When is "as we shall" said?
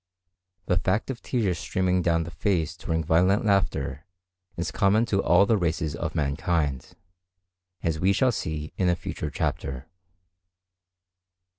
7.83-8.31